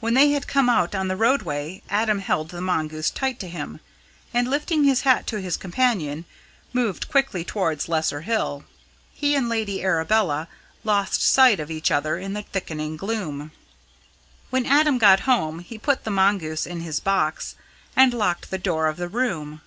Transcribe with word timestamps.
When 0.00 0.14
they 0.14 0.30
had 0.32 0.48
come 0.48 0.68
out 0.68 0.92
on 0.92 1.06
the 1.06 1.14
roadway 1.14 1.82
Adam 1.88 2.18
held 2.18 2.48
the 2.48 2.60
mongoose 2.60 3.10
tight 3.12 3.38
to 3.38 3.48
him, 3.48 3.78
and, 4.34 4.50
lifting 4.50 4.82
his 4.82 5.02
hat 5.02 5.24
to 5.28 5.40
his 5.40 5.56
companion, 5.56 6.24
moved 6.72 7.08
quickly 7.08 7.44
towards 7.44 7.88
Lesser 7.88 8.22
Hill; 8.22 8.64
he 9.12 9.36
and 9.36 9.48
Lady 9.48 9.80
Arabella 9.80 10.48
lost 10.82 11.22
sight 11.22 11.60
of 11.60 11.70
each 11.70 11.92
other 11.92 12.18
in 12.18 12.32
the 12.32 12.42
thickening 12.42 12.96
gloom. 12.96 13.52
When 14.50 14.66
Adam 14.66 14.98
got 14.98 15.20
home, 15.30 15.60
he 15.60 15.78
put 15.78 16.02
the 16.02 16.10
mongoose 16.10 16.66
in 16.66 16.80
his 16.80 16.98
box, 16.98 17.54
and 17.94 18.12
locked 18.12 18.50
the 18.50 18.58
door 18.58 18.88
of 18.88 18.96
the 18.96 19.06
room. 19.06 19.60